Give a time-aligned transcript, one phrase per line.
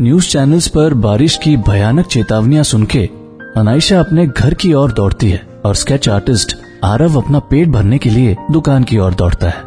[0.00, 2.98] News channels पर बारिश की भयानक चेतावनियाँ सुन के
[3.56, 8.10] अनायशा अपने घर की ओर दौड़ती है और स्केच आर्टिस्ट आरव अपना पेट भरने के
[8.10, 9.62] लिए दुकान की ओर दौड़ता है।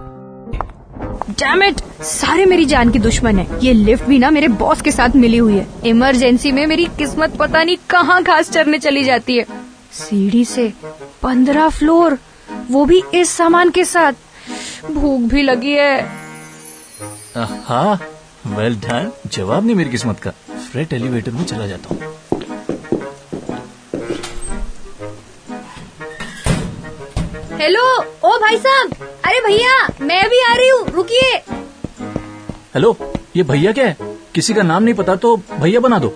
[1.32, 4.92] डैम इट सारे मेरी जान की दुश्मन है। ये लिफ्ट भी ना मेरे बॉस के
[4.92, 9.38] साथ मिली हुई है। इमरजेंसी में मेरी किस्मत पता नहीं कहाँ घास चरने चली जाती
[9.38, 9.45] है।
[9.91, 10.71] सीढ़ी से
[11.21, 12.18] पंद्रह फ्लोर
[12.71, 14.13] वो भी इस सामान के साथ।
[14.91, 16.02] भूख भी लगी है।
[17.38, 18.00] हाँ
[18.46, 20.32] वेल डन जवाब नहीं मेरी किस्मत का।
[20.71, 22.00] फ्रेट एलिवेटर में चला जाता हूँ।
[27.60, 27.83] हेलो
[28.24, 28.93] ओ भाई साहब।
[29.25, 31.32] अरे भैया मैं भी आ रही हूँ। रुकिए।
[32.73, 32.95] हेलो
[33.36, 33.97] ये भैया क्या है?
[34.36, 36.14] किसी का नाम नहीं पता तो भैया बना दो।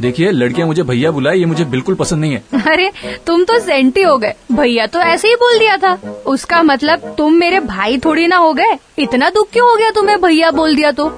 [0.00, 2.90] देखिए लड़कियाँ मुझे भैया बुलाए ये मुझे बिल्कुल पसंद नहीं है। अरे
[3.26, 5.92] तुम तो सेंटी हो गए। भैया तो ऐसे ही बोल दिया था।
[6.26, 10.20] उसका मतलब तुम मेरे भाई थोड़ी ना हो गए। इतना दुख क्यों हो गया तुम्हें
[10.22, 11.08] भैया बोल दिया तो?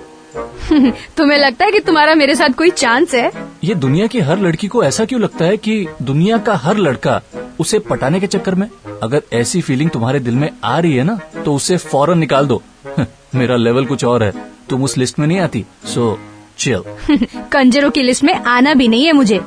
[1.16, 3.30] तुम्हें लगता है कि तुम्हारा मेरे साथ कोई चांस है?
[3.64, 7.20] ये दुनिया की हर लड़की को ऐसा क्यों लगता है कि दुनिया का हर लड़का
[7.60, 8.68] उसे पटाने के चक्कर में?
[9.02, 12.62] अगर ऐसी फीलिंग तुम्हारे दिल में आ रही है ना तो उसे फ़ौरन निकाल दो।
[13.34, 14.32] मेरा लेवल कुछ और है।
[14.70, 16.18] तुम उस लिस्ट में नहीं आती सो
[16.58, 16.82] चिल
[17.52, 19.40] कंजरों की लिस्ट में आना भी नहीं है मुझे।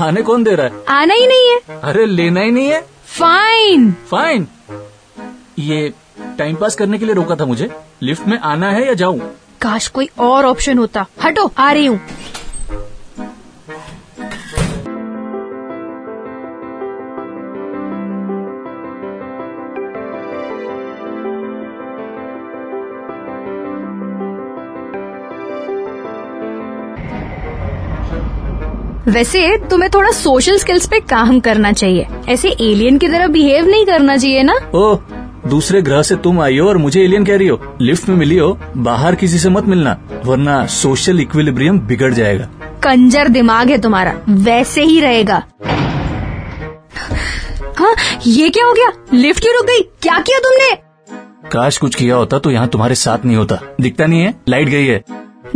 [0.00, 0.84] आने कौन दे रहा है?
[0.88, 2.80] आना ही नहीं है। अरे लेना ही नहीं है।
[3.18, 4.46] फाइन फाइन
[5.58, 5.92] ये
[6.38, 7.70] टाइम पास करने के लिए रोका था मुझे।
[8.02, 9.20] लिफ्ट में आना है या जाऊँ?
[9.62, 12.00] काश कोई और ऑप्शन होता। हटो, आ रही हूँ।
[29.08, 29.40] वैसे
[29.70, 34.16] तुम्हें थोड़ा सोशल स्किल्स पे काम करना चाहिए। ऐसे एलियन की तरह बिहेव नहीं करना
[34.16, 34.54] चाहिए ना?
[34.74, 34.96] ओ
[35.52, 38.36] दूसरे ग्रह से तुम आई हो और मुझे एलियन कह रही हो। लिफ्ट में मिली
[38.38, 42.48] हो बाहर किसी से मत मिलना वरना सोशल इक्विलिब्रियम बिगड़ जाएगा।
[42.84, 45.42] कंजर दिमाग है तुम्हारा वैसे ही रहेगा।
[47.78, 47.94] हाँ
[48.26, 48.92] ये क्या हो गया?
[49.12, 49.82] लिफ्ट क्यों रुक गई?
[50.02, 50.74] क्या किया तुमने?
[51.50, 54.86] काश कुछ किया होता तो यहाँ तुम्हारे साथ नहीं होता। दिखता नहीं है लाइट गई
[54.86, 55.02] है।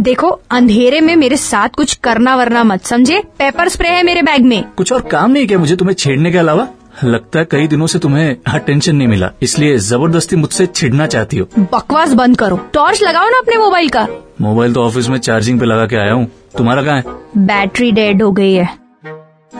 [0.00, 3.20] देखो अंधेरे में मेरे साथ कुछ करना वरना मत समझे?
[3.38, 6.38] पेपर स्प्रे है मेरे बैग में। कुछ और काम नहीं किया मुझे तुम्हें छेड़ने के
[6.38, 6.68] अलावा?
[7.04, 11.46] लगता है कई दिनों से तुम्हें अटेंशन नहीं मिला इसलिए ज़बरदस्ती मुझसे छिड़ना चाहती हो।
[11.58, 14.06] बकवास बंद करो। टॉर्च लगाओ ना अपने मोबाइल का।
[14.40, 16.26] मोबाइल तो ऑफ़िस में चार्जिंग पे लगा के आया हूँ।
[16.58, 17.04] तुम्हारा कहाँ है?
[17.46, 18.68] बैटरी डेड हो गई है।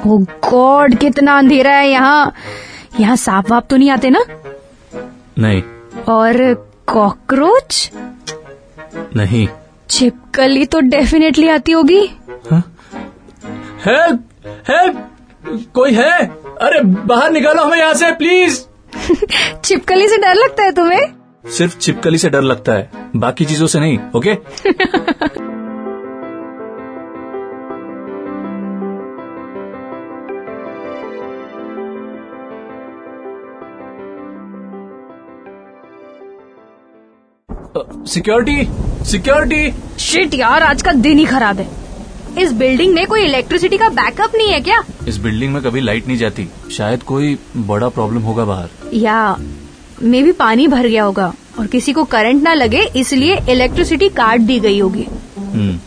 [0.07, 2.33] ओ गॉड कितना अंधेरा है यहाँ।
[3.01, 4.25] यहाँ सांप वाप तो नहीं आते ना?
[5.39, 5.63] नहीं।
[6.09, 6.55] और
[6.87, 7.91] कॉकरोच?
[9.17, 9.47] नहीं।
[9.91, 12.01] छिपकली तो डेफिनेटली आती होगी।
[13.87, 14.25] हेल्प
[14.69, 15.09] हेल्प
[15.75, 16.46] कोई है?
[16.63, 18.61] अरे बाहर निकालो हमें यहाँ से प्लीज़
[19.65, 21.07] छिपकली से डर लगता है तुम्हें?
[21.57, 24.35] सिर्फ़ छिपकली से डर लगता है। बाकी चीज़ों से नहीं ओके
[38.13, 39.71] सिक्योरिटी सिक्योरिटी
[40.05, 41.69] शिट यार आज का दिन ही खराब है।
[42.39, 44.83] इस बिल्डिंग में कोई इलेक्ट्रिसिटी का बैकअप नहीं है क्या?
[45.09, 49.37] इस बिल्डिंग में कभी लाइट नहीं जाती। शायद कोई बड़ा प्रॉब्लम होगा बाहर। या
[50.03, 54.41] मे भी पानी भर गया होगा और किसी को करंट ना लगे इसलिए इलेक्ट्रिसिटी काट
[54.41, 55.07] दी गई होगी।
[55.39, 55.79] हम्म,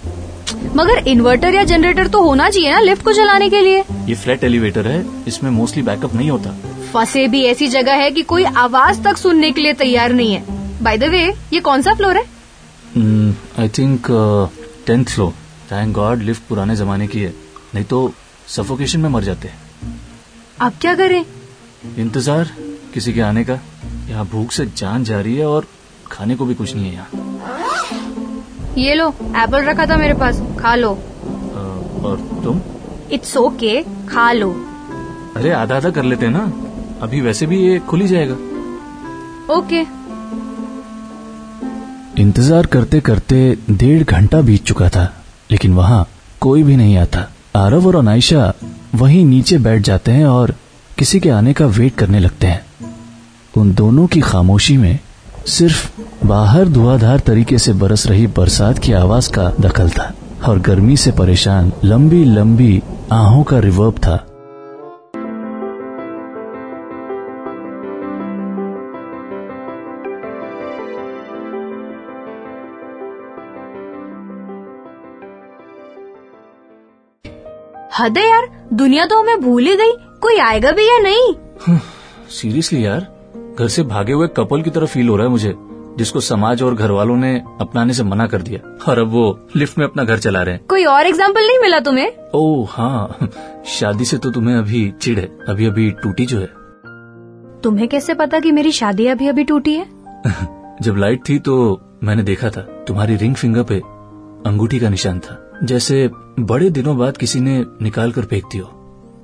[0.75, 4.43] मगर इन्वर्टर या जनरेटर तो होना चाहिए ना लिफ्ट को चलाने के लिए। ये फ्लैट
[4.43, 6.55] एलिवेटर है इसमें मोस्टली बैकअप नहीं होता।
[6.93, 10.43] फंसे भी ऐसी जगह है कि कोई आवाज़ तक सुनने के लिए तैयार नहीं है।
[10.83, 11.21] बाय द वे
[11.53, 12.23] ये कौन सा फ्लोर है?
[13.59, 14.07] I think
[14.87, 15.33] tenth floor
[15.71, 17.33] thank God lift पुराने जमाने की है।
[17.75, 18.11] नहीं तो
[18.47, 19.57] सफोकेशन में मर जाते हैं।
[20.61, 21.23] अब क्या करें?
[21.97, 22.51] इंतज़ार
[22.93, 23.59] किसी के आने का।
[24.09, 25.67] यहाँ भूख से जान जा रही है और
[26.11, 30.73] खाने को भी कुछ नहीं है यहाँ। ये लो एप्पल रखा था मेरे पास खा
[30.75, 30.97] लो। अ,
[32.05, 32.61] और तुम?
[33.11, 34.51] इट्स ओके okay, खा लो।
[35.37, 36.51] अरे आधा आधा कर लेते हैं ना।
[37.01, 38.33] अभी वैसे भी ये खुल ही जाएगा।
[39.53, 39.87] Okay okay.
[42.19, 45.05] इंतज़ार करते करते डेढ़ घंटा बीत चुका था।
[45.51, 46.07] लेकिन वहाँ
[46.41, 48.53] कोई भी नहीं आता। आरव और अनायशा
[48.95, 50.55] वहीं नीचे बैठ जाते हैं और
[50.97, 52.65] किसी के आने का वेट करने लगते हैं।
[53.57, 54.99] उन दोनों की खामोशी में
[55.47, 60.13] सिर्फ़ बाहर धुआधार तरीके से बरस रही बरसात की आवाज़ का दखल था
[60.45, 62.81] और गर्मी से परेशान लंबी लंबी
[63.11, 64.28] आहों का रिवर्ब था।
[77.99, 79.91] हद है यार दुनिया तो हमें भूल ही गई
[80.21, 81.33] कोई आएगा भी या नहीं?
[82.31, 83.07] सीरियसली यार
[83.59, 85.53] घर से भागे हुए कपल की तरह फील हो रहा है मुझे
[85.97, 89.23] जिसको समाज और घर वालों ने अपनाने से मना कर दिया और अब वो
[89.55, 92.11] लिफ्ट में अपना घर चला रहे हैं। कोई और एग्ज़ाम्पल नहीं मिला तुम्हें?
[92.35, 93.29] ओ हाँ
[93.67, 96.47] शादी से तो तुम्हें अभी चिड़ है अभी अभी टूटी जो है।
[97.63, 99.85] तुम्हें कैसे पता कि मेरी शादी अभी अभी टूटी है?
[100.81, 101.57] जब लाइट थी तो
[102.03, 103.79] मैंने देखा था तुम्हारी रिंग फिंगर पे
[104.49, 106.09] अंगूठी का निशान था। जैसे
[106.39, 108.67] बड़े दिनों बाद किसी ने निकाल कर फेंक दी हो।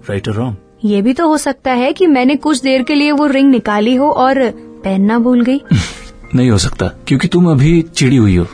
[0.10, 3.12] राइट और रॉन्ग ये भी तो हो सकता है कि मैंने कुछ देर के लिए
[3.12, 4.50] वो रिंग निकाली हो और
[4.84, 5.62] पहनना भूल गई।
[6.36, 8.46] नहीं हो सकता क्योंकि तुम अभी चिड़ी हुई हो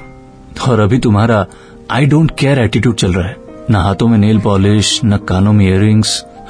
[0.69, 1.45] और अभी तुम्हारा
[1.91, 3.37] आई डोंट केयर एटीट्यूड चल रहा है।
[3.71, 6.01] न हाथों में नेल पॉलिश न कानों में इयर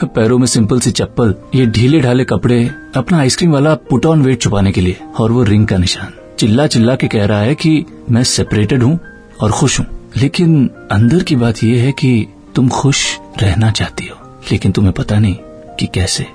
[0.05, 4.41] पैरों में सिंपल सी चप्पल ये ढीले ढाले कपड़े अपना आइसक्रीम वाला पुट ऑन वेट
[4.41, 7.85] छुपाने के लिए और वो रिंग का निशान। चिल्ला चिल्ला के कह रहा है कि
[8.09, 8.99] मैं सेपरेटेड हूँ
[9.41, 14.17] और खुश हूँ। लेकिन अंदर की बात यह है कि तुम खुश रहना चाहती हो,
[14.51, 15.35] लेकिन तुम्हें पता नहीं
[15.79, 16.27] कि कैसे।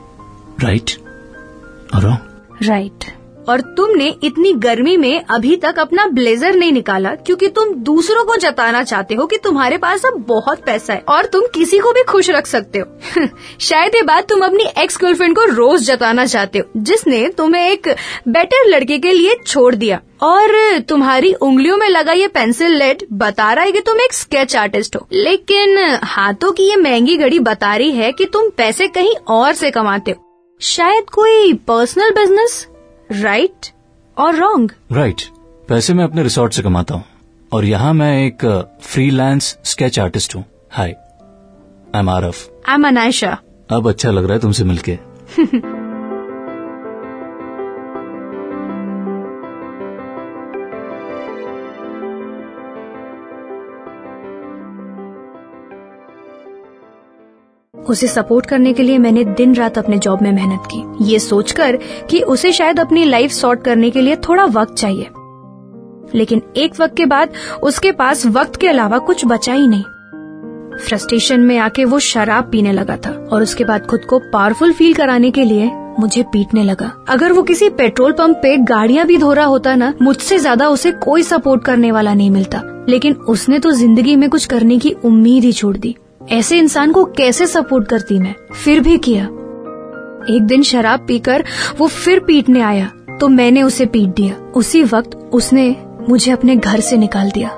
[0.61, 0.91] राइट
[1.95, 2.05] और
[2.63, 3.05] राइट
[3.49, 8.37] और तुमने इतनी गर्मी में अभी तक अपना ब्लेजर नहीं निकाला, क्योंकि तुम दूसरों को
[8.37, 12.03] जताना चाहते हो कि तुम्हारे पास अब बहुत पैसा है और तुम किसी को भी
[12.03, 13.27] खुश रख सकते हो।
[13.61, 17.89] शायद ये बात तुम अपनी एक्स गर्लफ्रेंड को रोज जताना चाहते हो, जिसने तुम्हें एक
[18.29, 23.53] बेटर लड़के के लिए छोड़ दिया। और तुम्हारी उंगलियों में लगा ये पेंसिल लेड बता
[23.53, 27.75] रहा है कि तुम एक स्केच आर्टिस्ट हो। लेकिन हाथों की ये महँगी घड़ी बता
[27.77, 30.23] रही है कि तुम पैसे कहीं और से कमाते हो।
[30.61, 32.67] शायद कोई पर्सनल बिज़नेस
[33.13, 33.67] राइट
[34.17, 35.23] और रॉन्ग। राइट।
[35.69, 37.05] पैसे मैं अपने रिसोर्ट से कमाता हूँ।
[37.53, 38.45] और यहाँ मैं एक
[38.83, 40.91] फ्रीलांस स्केच आर्टिस्ट हूँ। हाय
[41.95, 43.39] I am Arif I am Anaysha
[43.71, 44.99] अब अच्छा लग रहा है तुमसे मिलके।
[57.89, 61.77] उसे सपोर्ट करने के लिए मैंने दिन रात अपने जॉब में मेहनत की। ये सोचकर
[62.11, 65.09] कि उसे शायद अपनी लाइफ सॉर्ट करने के लिए थोड़ा वक्त चाहिए।
[66.15, 69.83] लेकिन एक वक्त के बाद उसके पास वक्त के अलावा कुछ बचा ही नहीं।
[70.79, 74.95] फ्रस्ट्रेशन में आके वो शराब पीने लगा था और उसके बाद खुद को पावरफुल फील
[74.95, 79.33] कराने के लिए मुझे पीटने लगा। अगर वो किसी पेट्रोल पंप पे गाड़ियाँ भी धो
[79.33, 83.71] रहा होता ना, मुझसे ज़्यादा उसे कोई सपोर्ट करने वाला नहीं मिलता। लेकिन उसने तो
[83.71, 85.97] ज़िंदगी में कुछ करने की उम्मीद ही छोड़ दी।
[86.33, 88.35] ऐसे इंसान को कैसे सपोर्ट करती मैं?
[88.55, 89.25] फिर भी किया।
[90.31, 91.45] एक दिन शराब पीकर
[91.79, 92.91] वो फिर पीटने आया
[93.21, 95.77] तो मैंने उसे पीट दिया। उसी वक्त उसने
[96.09, 97.51] मुझे अपने घर से निकाल दिया।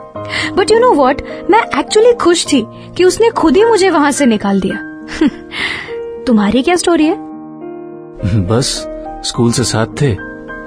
[0.54, 2.64] बट यू नो वॉट मैं एक्चुअली खुश थी
[2.96, 4.76] कि उसने खुद ही मुझे वहाँ से निकाल दिया।
[6.26, 7.16] तुम्हारी क्या स्टोरी है?
[8.48, 8.86] बस,
[9.24, 10.16] स्कूल से साथ थे।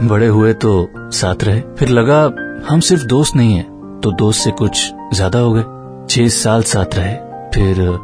[0.07, 2.23] बड़े हुए तो साथ रहे। फिर लगा,
[2.69, 3.63] हम सिर्फ़ दोस्त नहीं है
[4.01, 5.63] तो दोस्त से कुछ ज़्यादा हो गए।
[6.09, 7.99] छह साल साथ रहे। फिर,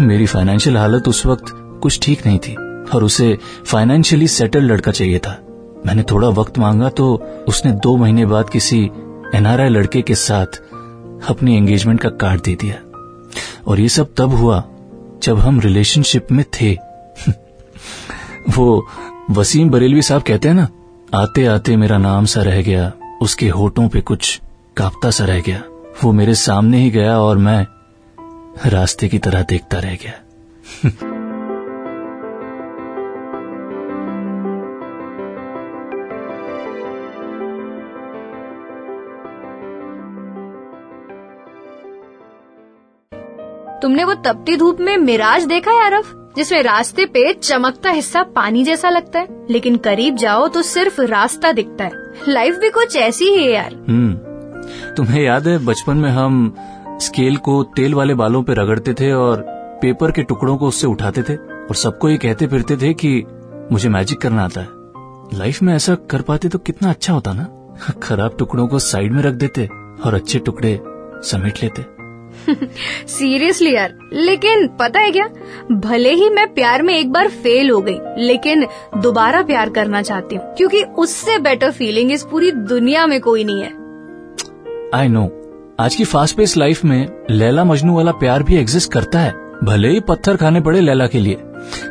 [0.00, 1.44] मेरी फाइनेंशियल हालत उस वक्त
[1.82, 2.54] कुछ ठीक नहीं थी
[2.94, 5.38] और उसे फाइनेंशियली सेटल लड़का चाहिए था।
[5.86, 7.14] मैंने थोड़ा वक्त मांगा तो
[7.48, 8.90] उसने दो महीने बाद किसी
[9.34, 10.46] एनआरआई लड़के के साथ
[11.28, 12.76] अपनी एंगेजमेंट का कार्ड दे दिया।
[13.66, 14.64] और ये सब तब हुआ
[15.22, 16.78] जब हम रिलेशनशिप में थे।
[18.56, 18.86] वो
[19.30, 20.68] वसीम बरेलवी साहब कहते हैं ना
[21.14, 22.92] आते आते मेरा नाम सा रह गया,
[23.22, 24.40] उसके होठों पे कुछ
[24.76, 25.62] कापता सा रह गया,
[26.04, 27.66] वो मेरे सामने ही गया और मैं
[28.66, 30.12] रास्ते की तरह देखता रह गया।
[43.82, 48.64] तुमने वो तपती धूप में मिराज देखा है अरफ जिसमें रास्ते पे चमकता हिस्सा पानी
[48.64, 51.92] जैसा लगता है। लेकिन करीब जाओ तो सिर्फ़ रास्ता दिखता है।
[52.28, 54.34] लाइफ भी कुछ ऐसी ही है यार। हम्म।
[54.94, 56.56] तुम्हें याद है बचपन में हम
[57.00, 59.44] स्केल को तेल वाले बालों पे रगड़ते थे और
[59.82, 63.24] पेपर के टुकड़ों को उससे उठाते थे और सबको ये कहते फिरते थे कि
[63.72, 64.68] मुझे मैजिक करना आता है।
[65.38, 67.44] लाइफ में ऐसा कर पाते तो कितना अच्छा होता ना?
[68.02, 69.68] खराब टुकड़ों को साइड में रख देते
[70.04, 70.80] और अच्छे टुकड़े
[71.22, 71.94] समेट लेते।
[73.06, 75.28] सीरियसली यार लेकिन पता है क्या?
[75.72, 80.36] भले ही मैं प्यार में एक बार फेल हो गई लेकिन दोबारा प्यार करना चाहती
[80.36, 83.72] हूँ क्योंकि उससे बेटर फीलिंग इस पूरी दुनिया में कोई नहीं है।
[84.94, 85.43] आई नो
[85.80, 89.32] आज की फास्ट पेस लाइफ में लैला मजनू वाला प्यार भी एग्जिस्ट करता है।
[89.64, 91.38] भले ही पत्थर खाने पड़े लैला के लिए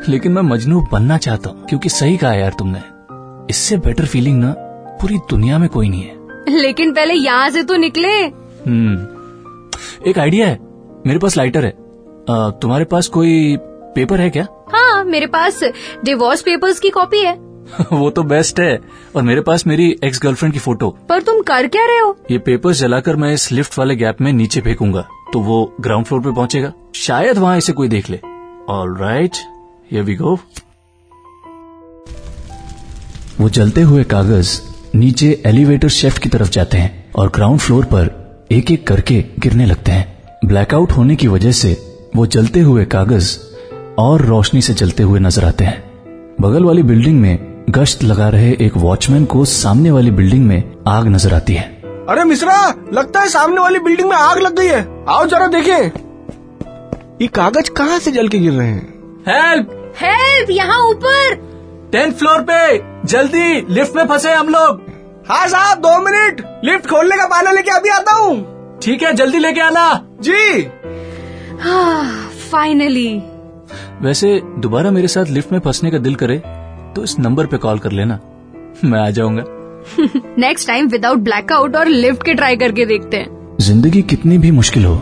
[0.10, 2.82] लेकिन मैं मजनू बनना चाहता हूँ क्योंकि सही कहा यार तुमने।
[3.50, 4.54] इससे बेटर फीलिंग ना
[5.02, 6.16] पूरी दुनिया में कोई नहीं है।
[6.50, 8.14] लेकिन पहले यहाँ से तो निकले।
[8.68, 10.60] हम्म। एक आइडिया है
[11.08, 11.72] मेरे पास लाइटर है।
[12.30, 13.58] आ, तुम्हारे पास कोई
[13.96, 14.48] पेपर है क्या?
[14.74, 15.64] हाँ मेरे पास
[16.06, 17.43] डिवोर्स पेपर्स की कॉपी है।
[17.94, 18.80] वो तो बेस्ट है।
[19.16, 22.16] और मेरे पास मेरी एक्स गर्लफ्रेंड की फ़ोटो पर तुम कर क्या रहे हो?
[22.32, 26.22] ये पेपर्स जलाकर मैं इस लिफ्ट वाले गैप में नीचे फेंकूँगा तो वो ग्राउंड फ्लोर
[26.22, 28.20] पे पहुंचेगा। शायद वहाँ इसे कोई देख ले।
[28.70, 29.38] ऑल राइट
[29.94, 30.38] वी गो
[33.40, 34.60] वो जलते हुए कागज़
[34.96, 38.12] नीचे एलिवेटर शेफ्ट की तरफ़ जाते हैं और ग्राउंड फ्लोर पर
[38.52, 41.74] एक एक करके गिरने लगते हैं। ब्लैकआउट होने की वजह से
[42.16, 43.38] वो जलते हुए कागज़
[43.98, 45.82] और रोशनी से जलते हुए नज़र आते हैं।
[46.42, 51.08] बगल वाली बिल्डिंग में गश्त लगा रहे एक वॉचमैन को सामने वाली बिल्डिंग में आग
[51.08, 51.64] नज़र आती है।
[52.10, 52.56] अरे मिश्रा
[52.94, 55.78] लगता है सामने वाली बिल्डिंग में आग लग गई है। आओ जरा देखे।
[57.22, 59.24] ये कागज़ कहाँ से जल के गिर रहे हैं?
[59.28, 61.36] हेल्प हेल्प यहाँ ऊपर।
[61.92, 62.78] टेंथ फ्लोर पे।
[63.08, 64.82] जल्दी लिफ्ट में फंसे हम लोग।
[65.30, 69.40] हाँ साहब दो मिनट। लिफ्ट खोलने का बहाना लेके अभी आता हूँ। ठीक है जल्दी
[69.40, 69.92] लेके आना।
[70.22, 70.62] जी।
[72.52, 73.12] फाइनली
[74.02, 76.42] वैसे दोबारा मेरे साथ लिफ्ट में फंसने का दिल करे
[76.96, 78.20] तो इस नंबर पे कॉल कर लेना।
[78.84, 79.44] मैं आ जाऊँगा।
[80.40, 84.86] नेक्स्ट टाइम विदाउट ब्लैकआउट और लिफ्ट के ट्राई करके देखते हैं। ज़िंदगी कितनी भी मुश्किल
[84.86, 84.96] हो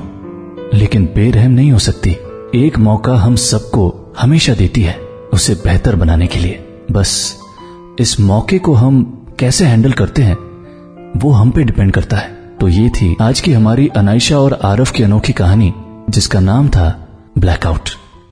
[0.74, 2.16] लेकिन बेरहम नहीं हो सकती।
[2.58, 5.00] एक मौका हम सबको हमेशा देती है
[5.34, 7.38] उसे बेहतर बनाने के लिए। बस
[8.00, 9.04] इस मौके को हम
[9.40, 10.38] कैसे हैंडल करते हैं
[11.16, 14.92] वो हम पे डिपेंड करता है। तो ये थी आज की हमारी अनायशा और आरफ
[14.92, 15.74] की अनोखी कहानी
[16.10, 16.90] जिसका नाम था
[17.38, 17.90] ब्लैकआउट